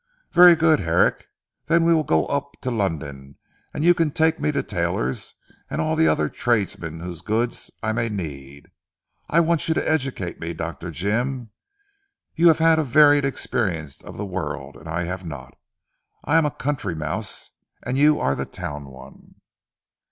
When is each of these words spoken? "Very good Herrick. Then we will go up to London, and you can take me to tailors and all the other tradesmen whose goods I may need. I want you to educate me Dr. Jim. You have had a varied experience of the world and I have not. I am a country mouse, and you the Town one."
"Very 0.31 0.55
good 0.55 0.79
Herrick. 0.79 1.27
Then 1.67 1.83
we 1.83 1.93
will 1.93 2.03
go 2.03 2.25
up 2.25 2.53
to 2.61 2.71
London, 2.71 3.35
and 3.71 3.83
you 3.83 3.93
can 3.93 4.09
take 4.09 4.39
me 4.39 4.51
to 4.51 4.63
tailors 4.63 5.35
and 5.69 5.79
all 5.79 5.95
the 5.95 6.07
other 6.07 6.27
tradesmen 6.27 7.01
whose 7.01 7.21
goods 7.21 7.69
I 7.83 7.91
may 7.93 8.09
need. 8.09 8.71
I 9.29 9.41
want 9.41 9.67
you 9.67 9.75
to 9.75 9.87
educate 9.87 10.39
me 10.39 10.53
Dr. 10.55 10.89
Jim. 10.89 11.51
You 12.33 12.47
have 12.47 12.57
had 12.57 12.79
a 12.79 12.83
varied 12.83 13.25
experience 13.25 14.01
of 14.01 14.17
the 14.17 14.25
world 14.25 14.75
and 14.75 14.89
I 14.89 15.03
have 15.03 15.23
not. 15.23 15.55
I 16.25 16.39
am 16.39 16.47
a 16.47 16.49
country 16.49 16.95
mouse, 16.95 17.51
and 17.83 17.95
you 17.95 18.15
the 18.33 18.45
Town 18.47 18.85
one." 18.85 19.35